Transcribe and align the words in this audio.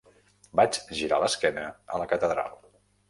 Vaig 0.59 0.79
girar 1.01 1.19
l'esquena 1.25 1.67
a 1.97 2.01
la 2.05 2.09
catedral 2.15 2.57